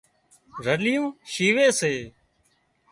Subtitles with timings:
[0.65, 1.93] رليون شيوي سي